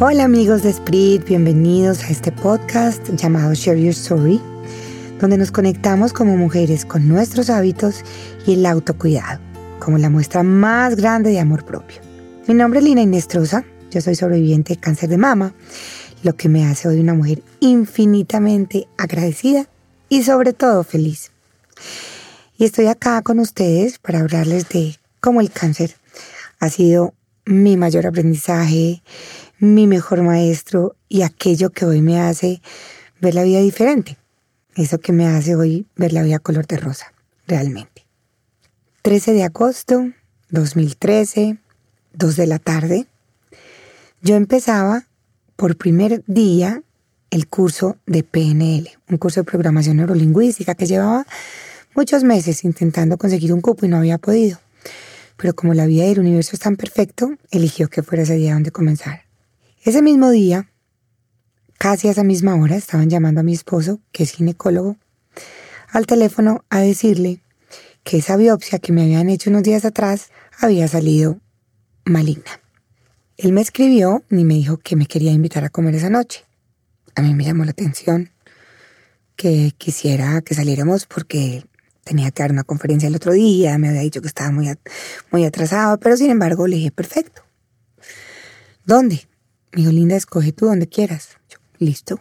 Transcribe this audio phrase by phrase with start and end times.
[0.00, 4.40] Hola amigos de Spirit, bienvenidos a este podcast llamado Share Your Story,
[5.20, 8.04] donde nos conectamos como mujeres con nuestros hábitos
[8.46, 9.40] y el autocuidado,
[9.80, 12.00] como la muestra más grande de amor propio.
[12.46, 15.52] Mi nombre es Lina Inestrosa, yo soy sobreviviente de cáncer de mama,
[16.22, 19.66] lo que me hace hoy una mujer infinitamente agradecida
[20.08, 21.32] y sobre todo feliz.
[22.56, 25.96] Y estoy acá con ustedes para hablarles de cómo el cáncer
[26.60, 27.14] ha sido
[27.46, 29.02] mi mayor aprendizaje,
[29.58, 32.60] mi mejor maestro y aquello que hoy me hace
[33.20, 34.16] ver la vida diferente.
[34.74, 37.12] Eso que me hace hoy ver la vida color de rosa,
[37.46, 38.06] realmente.
[39.02, 40.12] 13 de agosto
[40.50, 41.58] 2013,
[42.12, 43.06] 2 de la tarde.
[44.22, 45.06] Yo empezaba
[45.56, 46.82] por primer día
[47.30, 51.26] el curso de PNL, un curso de programación neurolingüística que llevaba
[51.94, 54.58] muchos meses intentando conseguir un cupo y no había podido.
[55.36, 58.70] Pero como la vida del universo es tan perfecto, eligió que fuera ese día donde
[58.70, 59.27] comenzar.
[59.84, 60.70] Ese mismo día,
[61.78, 64.96] casi a esa misma hora, estaban llamando a mi esposo, que es ginecólogo,
[65.90, 67.40] al teléfono a decirle
[68.02, 71.38] que esa biopsia que me habían hecho unos días atrás había salido
[72.04, 72.60] maligna.
[73.36, 76.44] Él me escribió y me dijo que me quería invitar a comer esa noche.
[77.14, 78.30] A mí me llamó la atención
[79.36, 81.64] que quisiera que saliéramos porque
[82.02, 84.74] tenía que dar una conferencia el otro día, me había dicho que estaba muy,
[85.30, 87.42] muy atrasado, pero sin embargo le dije, perfecto.
[88.84, 89.28] ¿Dónde?
[89.72, 91.38] Me dijo, Linda, escoge tú donde quieras.
[91.48, 92.20] Yo, listo.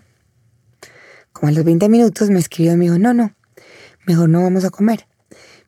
[1.31, 3.35] Como a los 20 minutos me escribió y me dijo, no, no,
[4.05, 5.07] mejor no vamos a comer.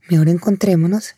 [0.09, 1.15] Mejor encontrémonos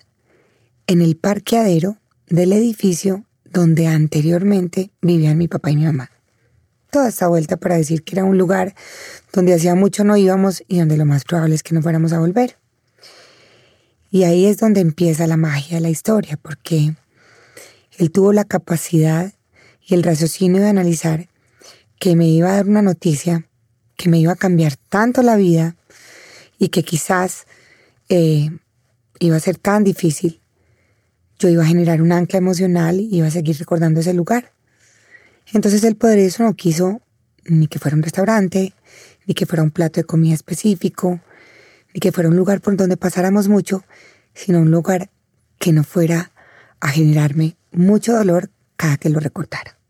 [0.88, 6.12] en el parqueadero del edificio donde anteriormente vivían mi papá y mi mamá.
[6.90, 8.75] Toda esta vuelta para decir que era un lugar
[9.31, 12.20] donde hacía mucho no íbamos y donde lo más probable es que no fuéramos a
[12.20, 12.58] volver.
[14.09, 16.94] Y ahí es donde empieza la magia de la historia, porque
[17.98, 19.34] él tuvo la capacidad
[19.92, 21.28] y el raciocinio de analizar
[22.00, 23.46] que me iba a dar una noticia
[23.97, 25.75] que me iba a cambiar tanto la vida
[26.57, 27.46] y que quizás
[28.07, 28.50] eh,
[29.19, 30.40] iba a ser tan difícil,
[31.40, 34.53] yo iba a generar un ancla emocional y iba a seguir recordando ese lugar.
[35.52, 37.02] Entonces el poderoso no quiso
[37.44, 38.73] ni que fuera un restaurante,
[39.25, 41.19] ni que fuera un plato de comida específico,
[41.94, 43.84] ni que fuera un lugar por donde pasáramos mucho,
[44.34, 45.09] sino un lugar
[45.59, 46.31] que no fuera
[46.79, 49.81] a generarme mucho dolor cada que lo recordara.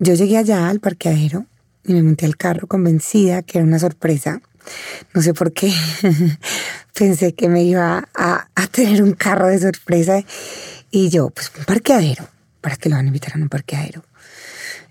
[0.00, 1.46] Yo llegué allá al parqueadero
[1.84, 4.40] y me monté al carro convencida que era una sorpresa.
[5.12, 5.72] No sé por qué.
[6.94, 10.22] Pensé que me iba a, tener un carro de sorpresa.
[10.90, 12.28] Y yo, pues un parqueadero.
[12.60, 14.04] ¿Para qué lo van a invitar a un parqueadero?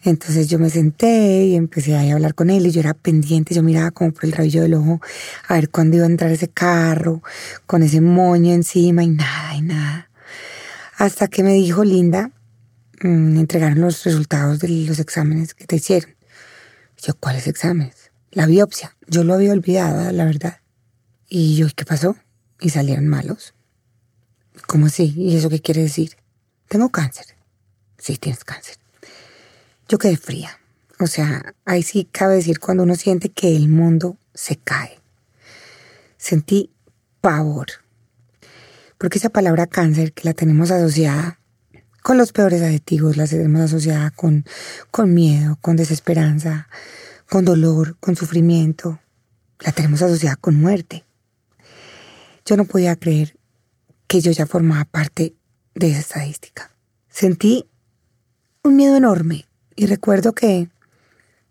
[0.04, 3.64] Entonces yo me senté y empecé a hablar con él y yo era pendiente, yo
[3.64, 5.02] miraba como por el rabillo del ojo
[5.48, 7.22] a ver cuándo iba a entrar ese carro
[7.66, 10.10] con ese moño encima y nada, y nada.
[10.98, 12.32] Hasta que me dijo, Linda,
[13.02, 16.16] entregaron los resultados de los exámenes que te hicieron.
[16.98, 18.12] yo, ¿cuáles exámenes?
[18.32, 18.96] La biopsia.
[19.08, 20.60] Yo lo había olvidado, la verdad.
[21.30, 22.16] Y yo, ¿qué pasó?
[22.60, 23.54] Y salieron malos.
[24.66, 25.14] ¿Cómo así?
[25.16, 26.18] ¿Y eso qué quiere decir?
[26.68, 27.26] Tengo cáncer.
[27.98, 28.78] Sí, tienes cáncer.
[29.88, 30.60] Yo quedé fría.
[31.00, 35.00] O sea, ahí sí cabe decir cuando uno siente que el mundo se cae.
[36.18, 36.72] Sentí
[37.22, 37.68] pavor.
[38.98, 41.40] Porque esa palabra cáncer que la tenemos asociada
[42.08, 44.46] con los peores adjetivos, las tenemos asociada con,
[44.92, 46.70] con miedo, con desesperanza,
[47.30, 49.02] con dolor, con sufrimiento.
[49.60, 51.04] La tenemos asociada con muerte.
[52.46, 53.38] Yo no podía creer
[54.08, 55.36] que yo ya formaba parte
[55.76, 56.72] de esa estadística.
[57.10, 57.68] Sentí
[58.64, 59.46] un miedo enorme
[59.76, 60.70] y recuerdo que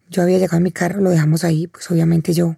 [0.08, 2.56] yo había llegado a mi carro, lo dejamos ahí, pues obviamente yo,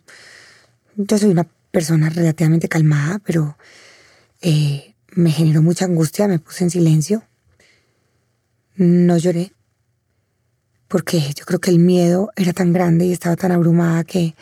[0.94, 3.58] yo soy una persona relativamente calmada, pero
[4.40, 7.27] eh, me generó mucha angustia, me puse en silencio
[8.78, 9.52] no lloré,
[10.86, 14.34] porque yo creo que el miedo era tan grande y estaba tan abrumada que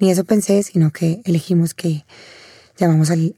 [0.00, 2.04] ni eso pensé, sino que elegimos que
[2.76, 3.36] llamamos al,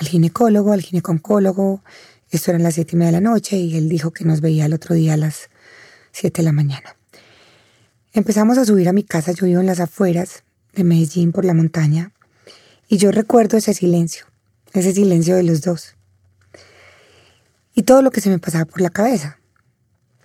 [0.00, 1.84] ginecólogo, al gineconcólogo.
[2.30, 4.66] Esto era las siete y media de la noche y él dijo que nos veía
[4.66, 5.50] el otro día a las
[6.12, 6.96] siete de la mañana.
[8.12, 10.44] Empezamos a subir a mi casa, yo vivo en las afueras
[10.74, 12.12] de Medellín por la montaña,
[12.88, 14.26] y yo recuerdo ese silencio,
[14.72, 15.94] ese silencio de los dos.
[17.74, 19.37] Y todo lo que se me pasaba por la cabeza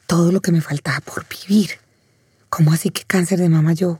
[0.07, 1.71] todo lo que me faltaba por vivir.
[2.49, 3.99] ¿Cómo así que cáncer de mama yo?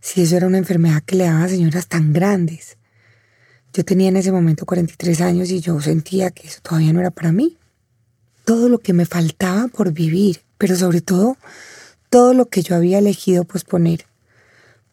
[0.00, 2.76] Si eso era una enfermedad que le daba a señoras tan grandes.
[3.72, 7.10] Yo tenía en ese momento 43 años y yo sentía que eso todavía no era
[7.10, 7.56] para mí.
[8.44, 11.36] Todo lo que me faltaba por vivir, pero sobre todo
[12.10, 14.04] todo lo que yo había elegido posponer,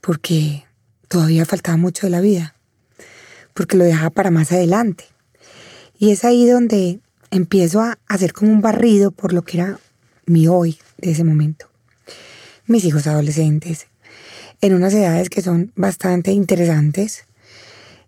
[0.02, 0.66] porque
[1.08, 2.56] todavía faltaba mucho de la vida,
[3.56, 5.06] porque lo dejaba para más adelante.
[5.98, 7.00] Y es ahí donde
[7.32, 9.80] empiezo a hacer como un barrido por lo que era
[10.28, 11.68] mi hoy de ese momento.
[12.68, 13.88] mis hijos adolescentes,
[14.60, 17.24] en unas edades que son bastante interesantes,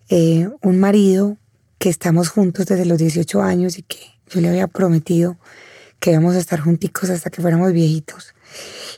[0.10, 1.38] eh, un marido
[1.78, 4.00] que estamos juntos desde los 18 años y que
[4.30, 5.38] yo le había prometido
[6.00, 8.34] que íbamos a estar junticos hasta que fuéramos viejitos.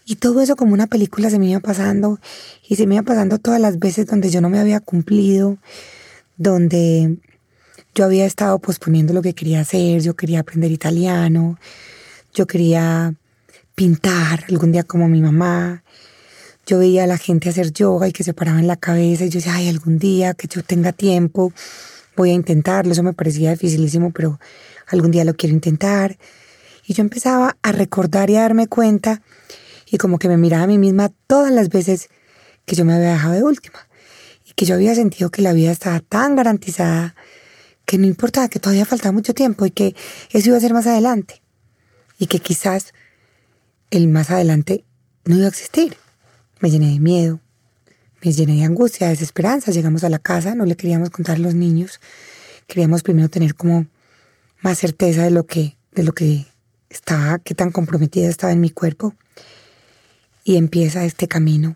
[0.05, 2.19] Y todo eso como una película se me iba pasando
[2.67, 5.57] y se me iba pasando todas las veces donde yo no me había cumplido,
[6.37, 7.17] donde
[7.93, 11.59] yo había estado posponiendo lo que quería hacer, yo quería aprender italiano,
[12.33, 13.13] yo quería
[13.75, 15.83] pintar algún día como mi mamá.
[16.65, 19.29] Yo veía a la gente hacer yoga y que se paraba en la cabeza y
[19.29, 21.51] yo decía, ay, algún día que yo tenga tiempo,
[22.15, 22.91] voy a intentarlo.
[22.91, 24.39] Eso me parecía dificilísimo, pero
[24.87, 26.17] algún día lo quiero intentar.
[26.85, 29.21] Y yo empezaba a recordar y a darme cuenta
[29.89, 32.09] y como que me miraba a mí misma todas las veces
[32.65, 33.87] que yo me había dejado de última
[34.45, 37.15] y que yo había sentido que la vida estaba tan garantizada
[37.85, 39.95] que no importaba, que todavía faltaba mucho tiempo y que
[40.29, 41.40] eso iba a ser más adelante
[42.21, 42.93] y que quizás
[43.89, 44.85] el más adelante
[45.25, 45.97] no iba a existir.
[46.59, 47.39] Me llené de miedo,
[48.23, 49.71] me llené de angustia, de desesperanza.
[49.71, 51.99] Llegamos a la casa, no le queríamos contar a los niños,
[52.67, 53.87] queríamos primero tener como
[54.61, 56.45] más certeza de lo que, de lo que
[56.91, 59.15] estaba, qué tan comprometida estaba en mi cuerpo.
[60.43, 61.75] Y empieza este camino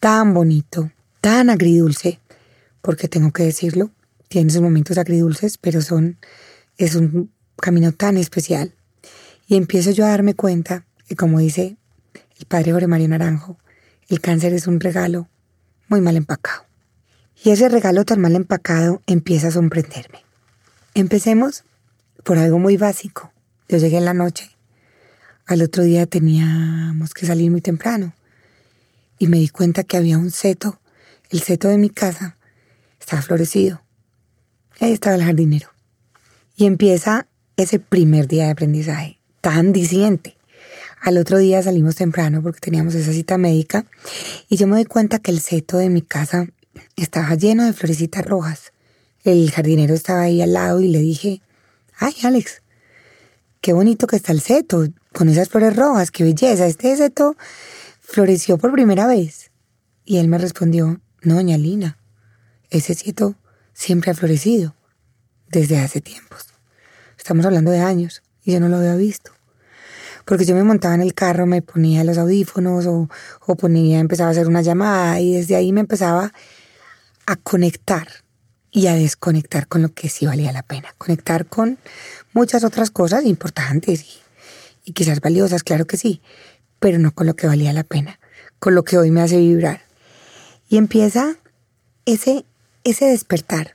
[0.00, 0.90] tan bonito,
[1.20, 2.18] tan agridulce,
[2.80, 3.90] porque tengo que decirlo,
[4.28, 6.16] tiene sus momentos agridulces, pero son,
[6.78, 8.72] es un camino tan especial.
[9.52, 11.76] Y empiezo yo a darme cuenta que, como dice
[12.38, 13.58] el padre Jorge Mario Naranjo,
[14.08, 15.28] el cáncer es un regalo
[15.88, 16.64] muy mal empacado.
[17.44, 20.24] Y ese regalo tan mal empacado empieza a sorprenderme.
[20.94, 21.64] Empecemos
[22.24, 23.30] por algo muy básico.
[23.68, 24.50] Yo llegué en la noche.
[25.44, 28.14] Al otro día teníamos que salir muy temprano.
[29.18, 30.80] Y me di cuenta que había un seto.
[31.28, 32.38] El seto de mi casa
[32.98, 33.82] estaba florecido.
[34.80, 35.68] Ahí estaba el jardinero.
[36.56, 37.26] Y empieza
[37.58, 40.38] ese primer día de aprendizaje, tan diciente.
[41.02, 43.84] Al otro día salimos temprano porque teníamos esa cita médica
[44.48, 46.46] y yo me doy cuenta que el seto de mi casa
[46.96, 48.72] estaba lleno de florecitas rojas.
[49.24, 51.42] El jardinero estaba ahí al lado y le dije,
[51.98, 52.62] ay Alex,
[53.60, 57.36] qué bonito que está el seto, con esas flores rojas, qué belleza, este seto
[58.00, 59.50] floreció por primera vez.
[60.04, 61.98] Y él me respondió, no, doña Lina,
[62.70, 63.34] ese seto
[63.72, 64.76] siempre ha florecido,
[65.48, 66.46] desde hace tiempos.
[67.18, 69.32] Estamos hablando de años y yo no lo había visto
[70.24, 73.08] porque yo me montaba en el carro, me ponía los audífonos o,
[73.46, 76.32] o ponía, empezaba a hacer una llamada y desde ahí me empezaba
[77.26, 78.06] a conectar
[78.70, 80.94] y a desconectar con lo que sí valía la pena.
[80.98, 81.78] Conectar con
[82.32, 84.04] muchas otras cosas importantes
[84.84, 86.22] y, quizás valiosas, claro que sí,
[86.80, 88.18] pero no con lo que valía la pena,
[88.58, 89.82] con lo que hoy me hace vibrar.
[90.68, 91.36] Y empieza
[92.06, 92.46] ese,
[92.82, 93.74] ese despertar,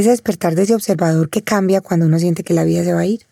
[0.00, 3.00] ese despertar de ese observador que cambia cuando uno siente que la vida se va
[3.00, 3.26] a ir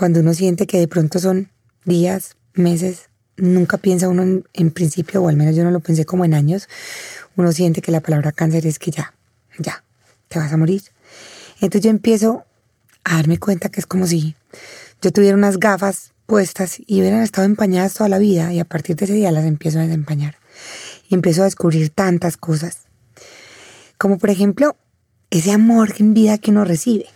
[0.00, 1.50] cuando uno siente que de pronto son
[1.84, 6.24] días, meses, nunca piensa uno en, principio, o al menos yo no lo pensé como
[6.24, 6.68] en años,
[7.36, 9.14] uno siente que la palabra cáncer es que ya,
[9.58, 9.84] ya,
[10.28, 10.82] te vas a morir.
[11.60, 12.44] Entonces yo empiezo
[13.04, 14.36] a darme cuenta que es como si
[15.02, 18.96] yo tuviera unas gafas puestas y hubieran estado empañadas toda la vida y a partir
[18.96, 20.36] de ese día las empiezo a desempañar
[21.08, 22.84] y empiezo a descubrir tantas cosas.
[23.98, 24.76] Como por ejemplo,
[25.30, 27.06] ese amor en vida que uno recibe.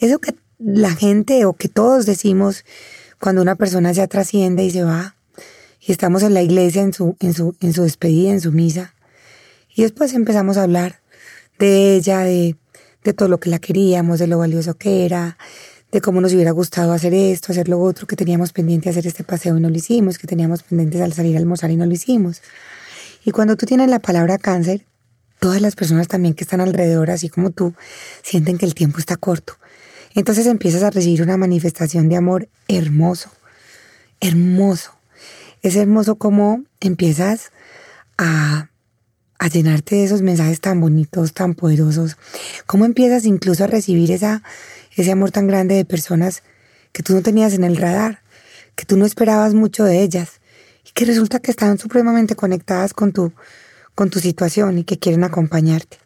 [0.00, 2.64] Eso que la gente o que todos decimos
[3.20, 5.16] cuando una persona ya trasciende y se va
[5.80, 8.94] y estamos en la iglesia en su, en su, en su despedida, en su misa.
[9.74, 11.00] Y después empezamos a hablar
[11.58, 12.56] de ella, de,
[13.04, 15.38] de todo lo que la queríamos, de lo valioso que era,
[15.92, 19.24] de cómo nos hubiera gustado hacer esto, hacer lo otro, que teníamos pendiente hacer este
[19.24, 21.92] paseo y no lo hicimos, que teníamos pendientes al salir a almorzar y no lo
[21.92, 22.42] hicimos.
[23.24, 24.84] Y cuando tú tienes la palabra cáncer,
[25.38, 27.74] todas las personas también que están alrededor, así como tú,
[28.22, 29.56] sienten que el tiempo está corto
[30.18, 33.30] entonces empiezas a recibir una manifestación de amor hermoso,
[34.20, 34.92] hermoso.
[35.62, 37.52] Es hermoso como empiezas
[38.16, 38.68] a,
[39.38, 42.16] a llenarte de esos mensajes tan bonitos, tan poderosos.
[42.66, 44.42] Cómo empiezas incluso a recibir esa,
[44.96, 46.42] ese amor tan grande de personas
[46.92, 48.22] que tú no tenías en el radar,
[48.74, 50.40] que tú no esperabas mucho de ellas
[50.84, 53.32] y que resulta que están supremamente conectadas con tu,
[53.98, 55.98] con tu situación y que quieren acompañarte.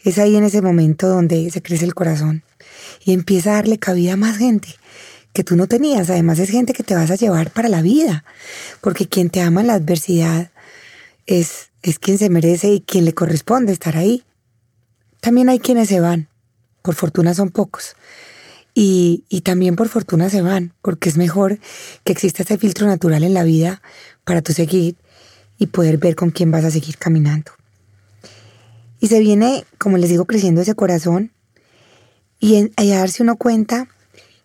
[0.00, 2.44] Es ahí en ese momento donde se crece el corazón
[3.04, 4.68] y empieza a darle cabida a más gente
[5.34, 6.08] que tú no tenías.
[6.08, 8.24] Además es gente que te vas a llevar para la vida,
[8.80, 10.50] porque quien te ama en la adversidad
[11.26, 14.24] es, es quien se merece y quien le corresponde estar ahí.
[15.20, 16.30] También hay quienes se van,
[16.80, 17.96] por fortuna son pocos.
[18.72, 21.58] Y, y también por fortuna se van, porque es mejor
[22.04, 23.82] que exista ese filtro natural en la vida
[24.24, 24.96] para tú seguir
[25.58, 27.52] y poder ver con quién vas a seguir caminando.
[29.00, 31.32] Y se viene, como les digo, creciendo ese corazón
[32.40, 33.88] y, a darse uno cuenta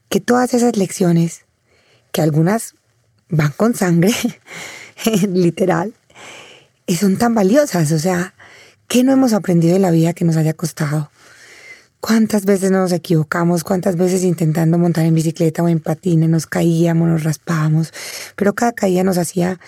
[0.10, 1.46] que todas esas lecciones,
[2.12, 2.75] que algunas
[3.29, 4.13] van con sangre,
[5.27, 5.93] literal,
[7.00, 7.91] son tan valiosas.
[7.91, 8.34] O sea,
[8.88, 11.10] ¿qué no hemos aprendido de la vida que nos haya costado?
[12.00, 13.63] ¿Cuántas veces nos equivocamos?
[13.63, 17.93] ¿Cuántas veces intentando montar en bicicleta o en patines nos caíamos, nos raspábamos?
[18.36, 19.60] Pero cada caída nos hacía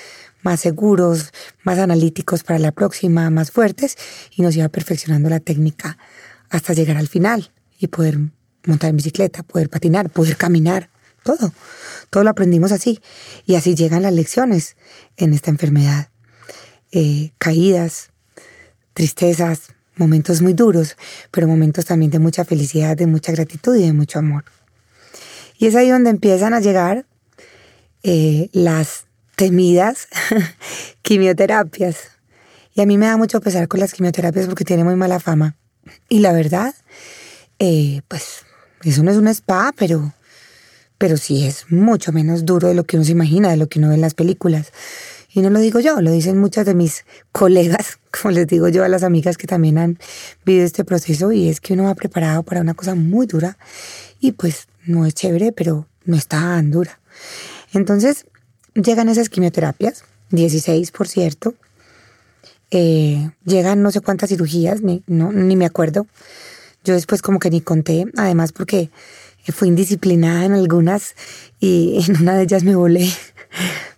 [0.46, 1.34] más seguros,
[1.64, 3.98] más analíticos para la próxima, más fuertes
[4.36, 5.98] y nos iba perfeccionando la técnica
[6.50, 8.20] hasta llegar al final y poder
[8.66, 10.90] montar bicicleta, poder patinar, poder caminar,
[11.24, 11.52] todo.
[12.12, 13.02] Todo lo aprendimos así.
[13.48, 14.78] Y así llegan las lecciones
[15.18, 16.10] en esta enfermedad.
[16.92, 18.12] Eh, caídas,
[18.94, 20.96] tristezas, momentos muy duros,
[21.32, 24.46] pero momentos también de mucha felicidad, de mucha gratitud y de mucho amor.
[25.58, 27.08] Y es ahí donde empiezan a llegar
[28.04, 29.05] eh, las
[29.36, 30.08] temidas
[31.02, 31.98] quimioterapias.
[32.74, 35.56] Y a mí me da mucho pesar con las quimioterapias porque tienen muy mala fama.
[36.10, 36.74] Y la verdad,
[37.60, 38.46] eh, pues
[38.84, 40.14] eso no es un spa, pero,
[40.98, 43.80] pero sí es mucho menos duro de lo que uno se imagina, de lo que
[43.80, 44.72] uno ve en las películas.
[45.32, 48.84] Y no lo digo yo, lo dicen muchas de mis colegas, como les digo yo
[48.84, 50.00] a las amigas que también han
[50.46, 53.58] vivido este proceso, y es que uno va preparado para una cosa muy dura
[54.20, 57.00] y pues no es chévere, pero no es tan dura.
[57.74, 58.26] Entonces
[58.76, 61.56] llegan esas quimioterapias, 16 por cierto,
[62.72, 66.08] eh, llegan no sé cuántas cirugías, ni, no, ni me acuerdo.
[66.84, 68.90] Yo después como que ni conté, además porque
[69.48, 71.16] fui indisciplinada en algunas
[71.60, 73.10] y en una de ellas me volé.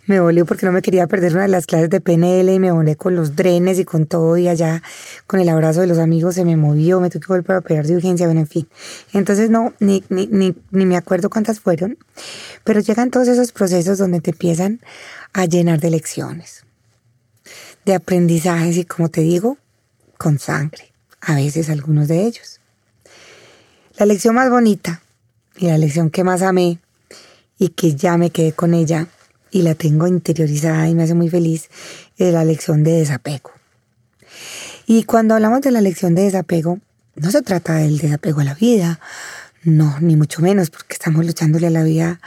[0.07, 2.71] Me volé porque no me quería perder una de las clases de PNL y me
[2.71, 4.81] volé con los drenes y con todo y allá
[5.27, 7.85] con el abrazo de los amigos se me movió, me tuve que volver a operar
[7.85, 8.67] de urgencia, bueno, en fin.
[9.13, 11.97] Entonces no, ni, ni, ni, ni me acuerdo cuántas fueron,
[12.63, 14.79] pero llegan todos esos procesos donde te empiezan
[15.33, 16.63] a llenar de lecciones
[17.87, 19.57] de aprendizajes y como te digo,
[20.17, 22.59] con sangre, a veces algunos de ellos.
[23.97, 25.01] La lección más bonita
[25.55, 26.79] y la lección que más amé
[27.57, 29.07] y que ya me quedé con ella
[29.51, 31.69] y la tengo interiorizada y me hace muy feliz
[32.17, 33.51] es la lección de desapego.
[34.85, 36.79] Y cuando hablamos de la lección de desapego,
[37.15, 38.99] no se trata del desapego a la vida,
[39.63, 42.19] no, ni mucho menos, porque estamos luchándole a la vida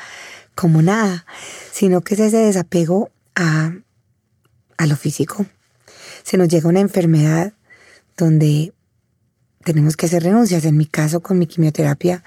[0.54, 1.24] como nada,
[1.72, 3.72] sino que es ese desapego a
[4.80, 5.44] a lo físico.
[6.22, 7.52] Se nos llega una enfermedad
[8.16, 8.72] donde
[9.62, 10.64] tenemos que hacer renuncias.
[10.64, 12.24] En mi caso, con mi quimioterapia,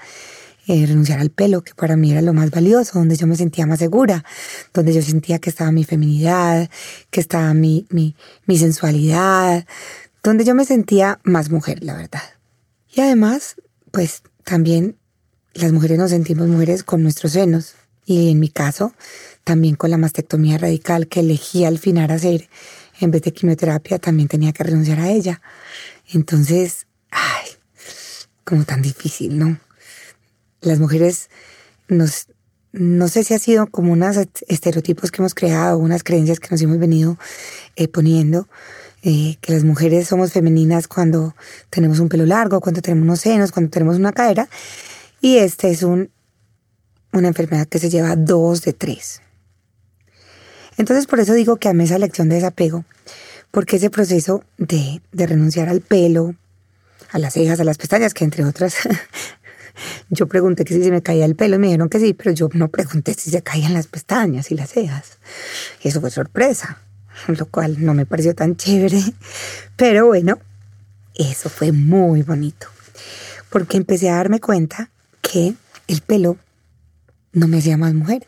[0.66, 3.66] eh, renunciar al pelo, que para mí era lo más valioso, donde yo me sentía
[3.66, 4.24] más segura,
[4.72, 6.70] donde yo sentía que estaba mi feminidad,
[7.10, 8.16] que estaba mi, mi,
[8.46, 9.66] mi sensualidad,
[10.22, 12.22] donde yo me sentía más mujer, la verdad.
[12.92, 13.56] Y además,
[13.90, 14.96] pues también
[15.54, 17.74] las mujeres nos sentimos mujeres con nuestros senos.
[18.06, 18.92] Y en mi caso,
[19.44, 22.48] también con la mastectomía radical que elegí al final hacer
[23.00, 25.40] en vez de quimioterapia, también tenía que renunciar a ella.
[26.12, 27.48] Entonces, ay,
[28.44, 29.58] como tan difícil, ¿no?
[30.64, 31.28] Las mujeres
[31.88, 34.16] no sé si ha sido como unos
[34.48, 37.18] estereotipos que hemos creado, unas creencias que nos hemos venido
[37.76, 38.48] eh, poniendo,
[39.02, 41.36] eh, que las mujeres somos femeninas cuando
[41.70, 44.48] tenemos un pelo largo, cuando tenemos unos senos, cuando tenemos una cadera,
[45.20, 46.10] y este es un,
[47.12, 49.20] una enfermedad que se lleva dos de tres.
[50.76, 52.84] Entonces por eso digo que amé esa lección de desapego,
[53.50, 56.34] porque ese proceso de, de renunciar al pelo,
[57.12, 58.74] a las cejas, a las pestañas, que entre otras,
[60.10, 62.32] yo pregunté que si se me caía el pelo y me dijeron que sí, pero
[62.32, 65.18] yo no pregunté si se caían las pestañas y las cejas.
[65.82, 66.78] Eso fue sorpresa,
[67.28, 69.02] lo cual no me pareció tan chévere,
[69.76, 70.38] pero bueno,
[71.14, 72.66] eso fue muy bonito,
[73.50, 74.90] porque empecé a darme cuenta
[75.20, 75.54] que
[75.86, 76.36] el pelo
[77.32, 78.26] no me hacía más mujer.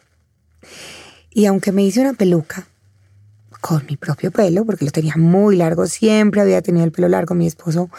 [1.30, 2.66] Y aunque me hice una peluca
[3.60, 7.34] con mi propio pelo, porque lo tenía muy largo, siempre había tenido el pelo largo,
[7.34, 7.90] mi esposo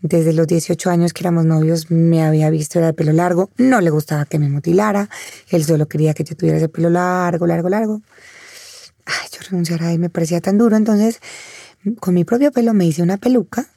[0.00, 3.80] desde los 18 años que éramos novios me había visto era el pelo largo, no
[3.80, 5.08] le gustaba que me mutilara,
[5.48, 8.02] él solo quería que yo tuviera ese pelo largo, largo, largo.
[9.04, 11.20] Ay, yo renunciar a él me parecía tan duro, entonces
[12.00, 13.68] con mi propio pelo me hice una peluca,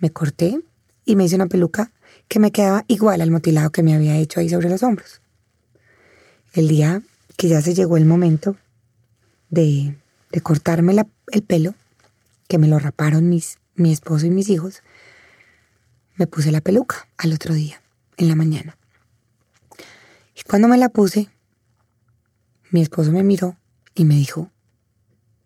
[0.00, 0.60] me corté
[1.04, 1.92] y me hice una peluca
[2.28, 5.20] que me quedaba igual al mutilado que me había hecho ahí sobre los hombros.
[6.52, 7.02] El día
[7.36, 8.56] que ya se llegó el momento
[9.50, 9.96] de,
[10.32, 10.96] de cortarme
[11.32, 11.74] el pelo,
[12.48, 14.82] que me lo raparon mis, mi esposo y mis hijos,
[16.16, 17.80] me puse la peluca al otro día,
[18.16, 18.76] en la mañana.
[20.34, 21.28] Y cuando me la puse,
[22.70, 23.56] mi esposo me miró
[23.94, 24.50] y me dijo,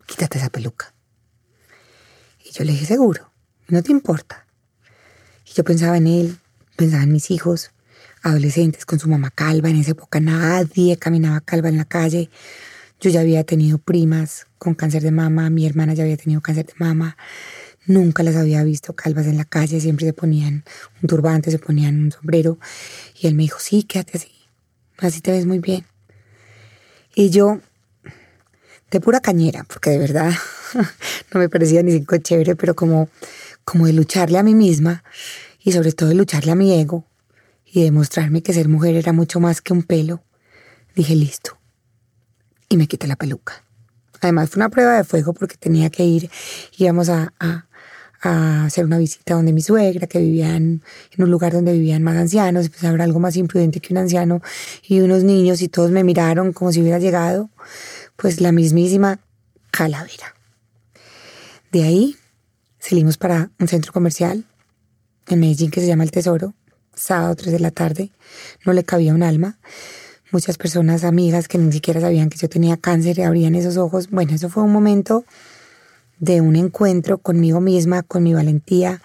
[0.07, 0.95] quítate esa peluca.
[2.45, 3.31] Y yo le dije, seguro,
[3.69, 4.47] no te importa.
[5.47, 6.39] Y yo pensaba en él,
[6.77, 7.71] pensaba en mis hijos,
[8.23, 9.69] adolescentes con su mamá calva.
[9.71, 12.31] En esa época nadie caminaba calva en la calle.
[13.01, 16.67] Yo ya había tenido primas con cáncer de mama, mi hermana ya había tenido cáncer
[16.67, 17.17] de mama.
[17.87, 20.65] Nunca las había visto calvas en la calle, siempre se ponían
[21.03, 22.59] un turbante, se ponían un sombrero.
[23.19, 24.33] Y él me dijo, sí, quédate así,
[24.99, 25.87] así te ves muy bien.
[27.15, 27.61] Y yo,
[28.91, 30.33] de pura cañera, porque de verdad
[31.33, 33.09] no me parecía ni cinco chévere, pero como,
[33.65, 35.03] como de lucharle a mí misma
[35.63, 37.07] y sobre todo de lucharle a mi ego
[37.65, 40.23] y demostrarme que ser mujer era mucho más que un pelo,
[40.95, 41.59] dije listo.
[42.69, 43.65] Y me quité la peluca.
[44.21, 46.31] Además fue una prueba de fuego porque tenía que ir,
[46.77, 47.67] íbamos a, a,
[48.21, 50.83] hacer una visita donde mi suegra, que vivía en,
[51.19, 54.43] un lugar donde vivían más ancianos, pues habrá algo más imprudente que un anciano
[54.87, 57.49] y unos niños y todos me miraron como si hubiera llegado,
[58.17, 59.21] pues la mismísima
[59.71, 60.35] calavera.
[61.73, 62.17] De ahí
[62.79, 64.45] salimos para un centro comercial
[65.29, 66.55] en Medellín que se llama El Tesoro,
[66.95, 68.11] sábado 3 de la tarde,
[68.67, 69.59] no le cabía un alma.
[70.33, 74.11] Muchas personas, amigas que ni siquiera sabían que yo tenía cáncer, abrían esos ojos.
[74.11, 75.25] Bueno, eso fue un momento
[76.21, 79.03] de un encuentro conmigo misma, con mi valentía.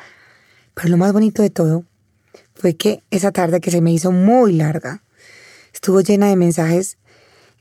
[0.76, 1.86] Pero lo más bonito de todo
[2.54, 5.02] fue que esa tarde que se me hizo muy larga,
[5.74, 6.98] estuvo llena de mensajes,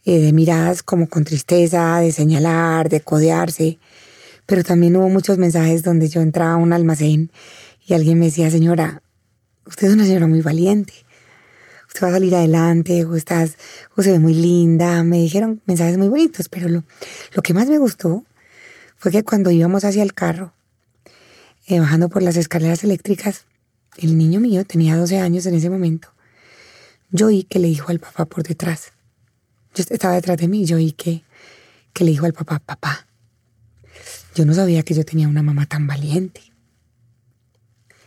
[0.04, 3.78] eh, de miradas como con tristeza, de señalar, de codearse.
[4.46, 7.30] Pero también hubo muchos mensajes donde yo entraba a un almacén
[7.86, 9.02] y alguien me decía, señora,
[9.64, 10.92] usted es una señora muy valiente
[11.94, 13.56] usted va a salir adelante, o estás,
[13.96, 15.04] o se ve muy linda.
[15.04, 16.82] Me dijeron mensajes muy bonitos, pero lo,
[17.34, 18.24] lo que más me gustó
[19.04, 20.54] fue que cuando íbamos hacia el carro,
[21.66, 23.44] eh, bajando por las escaleras eléctricas,
[23.98, 26.08] el niño mío tenía 12 años en ese momento.
[27.10, 28.92] Yo oí que le dijo al papá por detrás.
[29.74, 31.22] Yo estaba detrás de mí, yo oí que,
[31.92, 33.06] que le dijo al papá, papá,
[34.34, 36.40] yo no sabía que yo tenía una mamá tan valiente.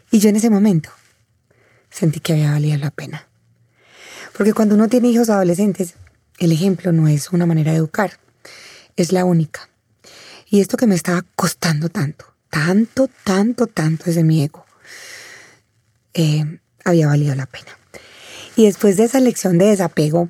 [0.09, 0.89] Y yo en ese momento
[1.91, 3.27] sentí que había valido la pena.
[4.35, 5.93] Porque cuando uno tiene hijos adolescentes,
[6.39, 8.13] el ejemplo no es una manera de educar,
[8.95, 9.69] es la única.
[10.49, 14.65] Y esto que me estaba costando tanto, tanto, tanto, tanto desde mi ego,
[16.13, 17.77] eh, había valido la pena.
[18.55, 20.29] Y después de esa lección de desapego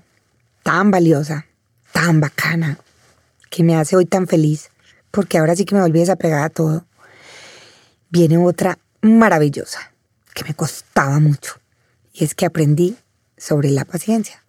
[0.63, 1.45] tan valiosa,
[1.91, 2.79] tan bacana,
[3.49, 4.69] que me hace hoy tan feliz,
[5.11, 6.85] porque ahora sí que me volví desapegada a todo,
[8.09, 9.93] viene otra maravillosa,
[10.33, 11.53] que me costaba mucho.
[12.11, 12.97] Y es que aprendí
[13.37, 14.43] sobre la paciencia.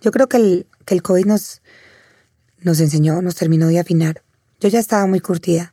[0.00, 1.60] Yo creo que el, que el COVID nos,
[2.60, 4.22] nos enseñó, nos terminó de afinar.
[4.60, 5.72] Yo ya estaba muy curtida,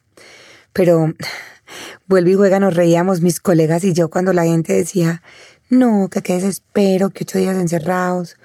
[0.71, 1.11] pero
[2.07, 5.23] vuelve y juega, nos reíamos mis colegas y yo cuando la gente decía,
[5.69, 8.37] no, que qué desespero, que ocho días encerrados,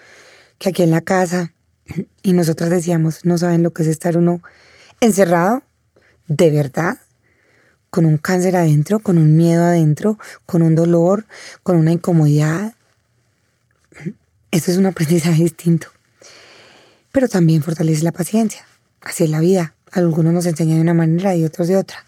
[0.58, 1.52] que aquí en la casa.
[2.22, 4.42] Y nosotros decíamos, no saben lo que es estar uno
[5.00, 5.62] encerrado,
[6.26, 6.98] de verdad,
[7.90, 11.26] con un cáncer adentro, con un miedo adentro, con un dolor,
[11.62, 12.74] con una incomodidad.
[14.50, 15.88] Esto es un aprendizaje distinto.
[17.12, 18.64] Pero también fortalece la paciencia.
[19.02, 19.74] Así es la vida.
[19.92, 22.04] Algunos nos enseñan de una manera y otros de otra.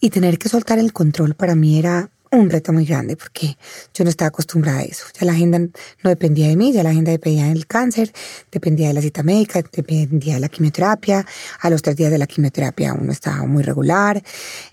[0.00, 3.56] Y tener que soltar el control para mí era un reto muy grande porque
[3.94, 5.06] yo no estaba acostumbrada a eso.
[5.18, 8.12] Ya la agenda no dependía de mí, ya la agenda dependía del cáncer,
[8.50, 11.24] dependía de la cita médica, dependía de la quimioterapia.
[11.60, 14.22] A los tres días de la quimioterapia uno estaba muy regular.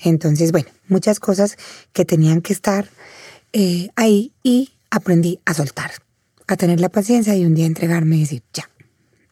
[0.03, 1.57] Entonces, bueno, muchas cosas
[1.93, 2.89] que tenían que estar
[3.53, 5.91] eh, ahí y aprendí a soltar
[6.47, 8.69] a tener la paciencia y un día entregarme y decir, ya,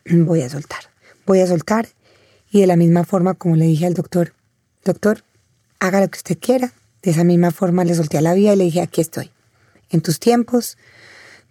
[0.06, 0.82] voy a soltar,
[1.26, 1.88] voy a soltar.
[2.52, 4.34] Y de la misma forma como le dije al doctor,
[4.84, 5.24] doctor,
[5.80, 6.74] haga lo que usted quiera.
[7.02, 9.32] De esa misma forma le solté a la vida y le dije, aquí estoy,
[9.90, 10.78] en tus tiempos,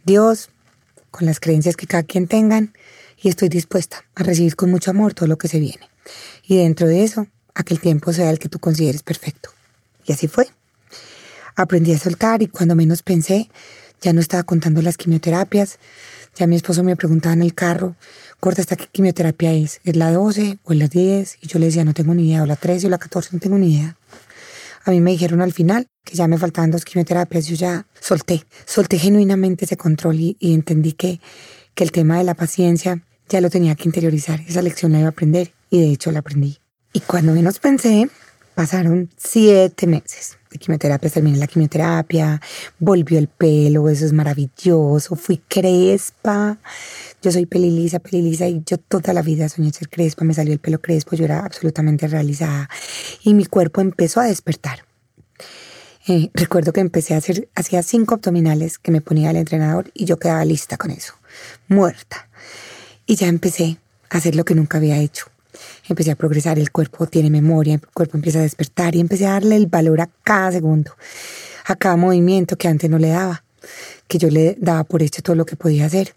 [0.04, 0.50] Dios,
[1.10, 2.72] con las creencias que cada quien tengan,
[3.20, 5.88] y estoy dispuesta a recibir con mucho amor todo lo que se viene.
[6.46, 9.50] Y dentro de eso, a que el tiempo sea el que tú consideres perfecto.
[10.06, 10.48] Y así fue.
[11.56, 13.50] Aprendí a soltar y cuando menos pensé,
[14.00, 15.78] ya no estaba contando las quimioterapias.
[16.36, 17.96] Ya mi esposo me preguntaba en el carro,
[18.40, 19.80] corta, ¿esta qué quimioterapia es?
[19.84, 21.38] ¿Es la 12 o es la 10?
[21.42, 23.38] Y yo le decía, no tengo ni idea, o la 13 o la 14, no
[23.38, 23.96] tengo ni idea.
[24.84, 28.44] A mí me dijeron al final que ya me faltaban dos quimioterapias, yo ya solté,
[28.64, 31.20] solté genuinamente ese control y, entendí que,
[31.74, 35.08] que el tema de la paciencia ya lo tenía que interiorizar, esa lección la iba
[35.08, 36.58] a aprender y de hecho la aprendí.
[36.92, 38.08] Y cuando menos pensé,
[38.54, 42.40] pasaron siete meses de quimioterapia, terminé la quimioterapia,
[42.78, 46.58] volvió el pelo, eso es maravilloso, fui crespa,
[47.22, 50.58] yo soy pelilisa, pelilisa y yo toda la vida soñé ser crespa, me salió el
[50.58, 52.68] pelo crespo, yo era absolutamente realizada
[53.22, 54.84] y mi cuerpo empezó a despertar.
[56.08, 60.06] Eh, recuerdo que empecé a hacer, hacía cinco abdominales que me ponía el entrenador y
[60.06, 61.14] yo quedaba lista con eso,
[61.68, 62.28] muerta.
[63.06, 63.78] Y ya empecé
[64.08, 65.26] a hacer lo que nunca había hecho,
[65.88, 69.32] empecé a progresar, el cuerpo tiene memoria, el cuerpo empieza a despertar y empecé a
[69.32, 70.96] darle el valor a cada segundo,
[71.66, 73.44] a cada movimiento que antes no le daba,
[74.08, 76.14] que yo le daba por hecho todo lo que podía hacer.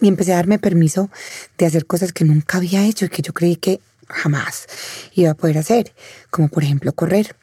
[0.00, 1.10] Y empecé a darme permiso
[1.58, 4.66] de hacer cosas que nunca había hecho y que yo creí que jamás
[5.14, 5.94] iba a poder hacer,
[6.30, 7.36] como por ejemplo correr.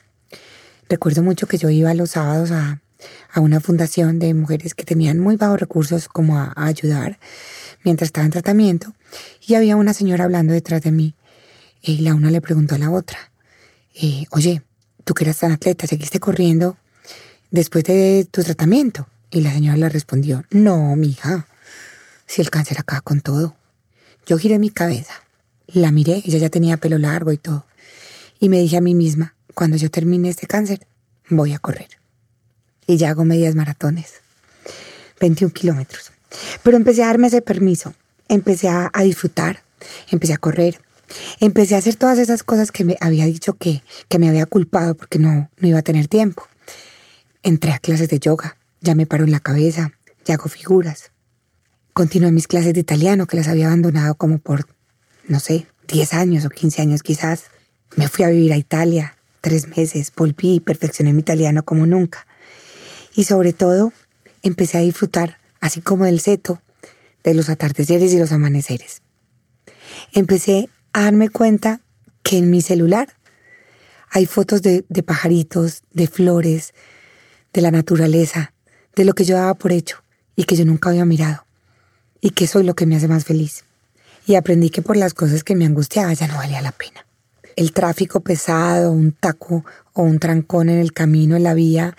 [0.90, 2.82] Recuerdo mucho que yo iba los sábados a,
[3.36, 7.18] una fundación de mujeres que tenían muy bajos recursos como a, a ayudar
[7.84, 8.94] mientras estaba en tratamiento
[9.46, 11.16] y había una señora hablando detrás de mí
[11.82, 13.18] Y la una le preguntó a la otra,
[13.96, 14.62] eh, oye,
[15.04, 16.78] tú que eras tan atleta, ¿seguiste corriendo
[17.50, 19.08] después de tu tratamiento?
[19.32, 21.48] Y la señora le respondió, no, mija,
[22.32, 23.58] si el cáncer acaba con todo.
[24.26, 25.14] Yo giré mi cabeza,
[25.68, 27.66] la miré, ella ya tenía pelo largo y todo,
[28.40, 30.88] y me dije a mí misma, cuando yo termine este cáncer,
[31.30, 31.90] voy a correr.
[32.88, 34.22] Y ya hago medias maratones,
[35.20, 36.14] 21 kilómetros.
[36.64, 37.94] Pero empecé a darme ese permiso,
[38.30, 39.62] empecé a, disfrutar,
[40.10, 40.80] empecé a correr,
[41.42, 44.96] empecé a hacer todas esas cosas que me había dicho que, que me había culpado
[44.96, 46.48] porque no, no iba a tener tiempo.
[47.44, 49.92] Entré a clases de yoga, ya me paro en la cabeza,
[50.24, 51.11] ya hago figuras.
[51.94, 54.66] Continué mis clases de italiano que las había abandonado como por,
[55.28, 57.46] no sé, 10 años o 15 años quizás.
[57.98, 62.26] Me fui a vivir a Italia, tres meses, volví y perfeccioné mi italiano como nunca.
[63.16, 63.92] Y sobre todo,
[64.42, 66.62] empecé a disfrutar, así como del seto,
[67.24, 69.02] de los atardeceres y los amaneceres.
[70.14, 71.82] Empecé a darme cuenta
[72.24, 73.16] que en mi celular
[74.10, 76.74] hay fotos de, de pajaritos, de flores,
[77.54, 78.54] de la naturaleza,
[78.96, 80.04] de lo que yo daba por hecho
[80.36, 81.46] y que yo nunca había mirado,
[82.22, 83.66] y que soy lo que me hace más feliz.
[84.28, 87.06] Y aprendí que por las cosas que me angustiaba ya no valía la pena.
[87.56, 91.98] El tráfico pesado, un taco o un trancón en el camino, en la vía,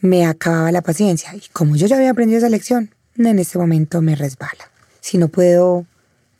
[0.00, 1.34] me acababa la paciencia.
[1.34, 4.70] Y como yo ya había aprendido esa lección, en este momento me resbala.
[5.00, 5.86] Si no puedo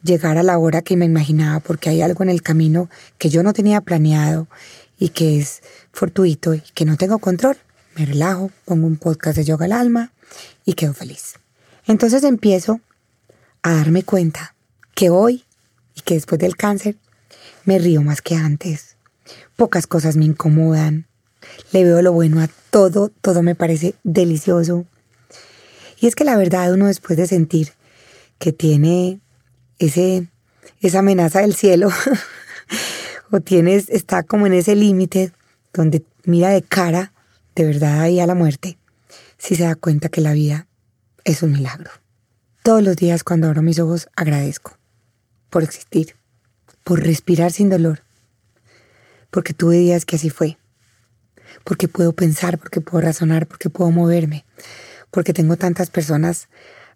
[0.03, 3.43] llegar a la hora que me imaginaba porque hay algo en el camino que yo
[3.43, 4.47] no tenía planeado
[4.99, 7.57] y que es fortuito y que no tengo control,
[7.97, 10.13] me relajo, pongo un podcast de yoga al alma
[10.65, 11.35] y quedo feliz.
[11.87, 12.81] Entonces empiezo
[13.63, 14.55] a darme cuenta
[14.95, 15.45] que hoy
[15.95, 16.97] y que después del cáncer
[17.65, 18.97] me río más que antes.
[19.57, 21.07] Pocas cosas me incomodan.
[21.73, 24.87] Le veo lo bueno a todo, todo me parece delicioso.
[26.01, 27.73] Y es que la verdad uno después de sentir
[28.39, 29.21] que tiene
[29.79, 30.29] ese,
[30.81, 31.91] esa amenaza del cielo,
[33.31, 35.33] o tienes, está como en ese límite
[35.73, 37.13] donde mira de cara
[37.55, 38.79] de verdad ahí a la muerte,
[39.37, 40.69] si se da cuenta que la vida
[41.25, 41.91] es un milagro.
[42.69, 44.77] Todos los días cuando abro mis ojos agradezco
[45.49, 46.17] por existir,
[46.85, 48.03] por respirar sin dolor,
[49.31, 50.59] porque tuve días que así fue,
[51.65, 54.45] porque puedo pensar, porque puedo razonar, porque puedo moverme,
[55.11, 56.51] porque tengo tantas personas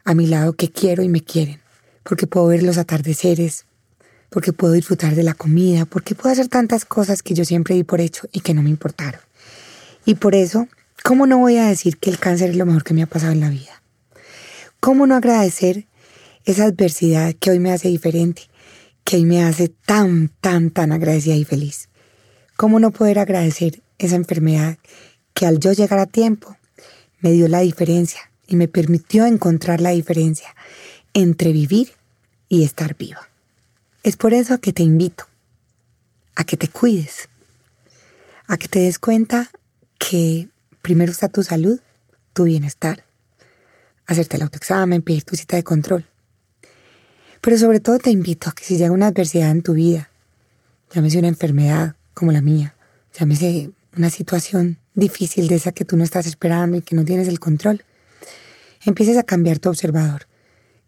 [0.05, 1.59] a mi lado que quiero y me quieren,
[2.03, 3.65] porque puedo ver los atardeceres,
[4.29, 7.83] porque puedo disfrutar de la comida, porque puedo hacer tantas cosas que yo siempre di
[7.83, 9.23] por hecho y que no me importaron.
[10.05, 10.69] Y por eso,
[11.03, 13.33] ¿cómo no voy a decir que el cáncer es lo mejor que me ha pasado
[13.33, 13.82] en la vida?
[14.85, 15.87] ¿Cómo no agradecer
[16.45, 18.51] esa adversidad que hoy me hace diferente,
[19.05, 21.89] que hoy me hace tan, tan, tan agradecida y feliz?
[22.57, 24.79] ¿Cómo no poder agradecer esa enfermedad
[25.35, 26.57] que al yo llegar a tiempo
[27.21, 30.53] me dio la diferencia y me permitió encontrar la diferencia
[31.15, 31.93] entre vivir
[32.49, 33.29] y estar viva?
[34.03, 35.27] Es por eso que te invito
[36.35, 37.29] a que te cuides,
[38.49, 39.49] a que te des cuenta
[40.01, 40.49] que
[40.83, 41.79] primero está tu salud,
[42.33, 43.05] tu bienestar,
[44.07, 46.07] hacerte el autoexamen, pedir tu cita de control.
[47.41, 50.11] Pero sobre todo te invito a que si llega una adversidad en tu vida,
[50.95, 52.75] llámese una enfermedad como la mía,
[53.19, 57.29] llámese una situación difícil de esa que tú no estás esperando y que no tienes
[57.29, 57.85] el control,
[58.85, 60.27] empieces a cambiar tu observador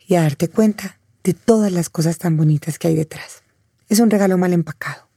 [0.06, 3.42] y a darte cuenta de todas las cosas tan bonitas que hay detrás.
[3.88, 5.08] Es un regalo mal empacado,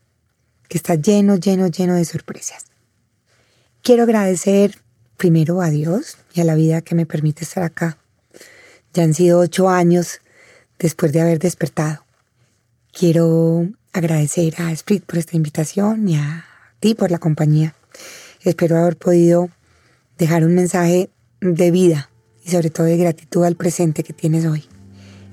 [0.67, 2.65] que está lleno, lleno, lleno de sorpresas.
[3.81, 4.79] Quiero agradecer
[5.17, 7.97] primero a Dios a la vida que me permite estar acá.
[8.93, 10.21] Ya han sido ocho años
[10.79, 12.03] después de haber despertado.
[12.91, 16.45] Quiero agradecer a Sprit por esta invitación y a
[16.79, 17.75] ti por la compañía.
[18.43, 19.49] Espero haber podido
[20.17, 21.09] dejar un mensaje
[21.41, 22.09] de vida
[22.45, 24.65] y sobre todo de gratitud al presente que tienes hoy.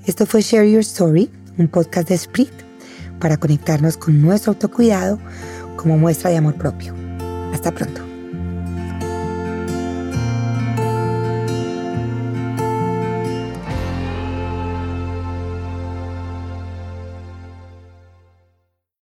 [0.05, 2.53] Esto fue Share Your Story, un podcast de Sprit
[3.19, 5.19] para conectarnos con nuestro autocuidado
[5.77, 6.93] como muestra de amor propio.
[7.53, 8.14] Hasta pronto.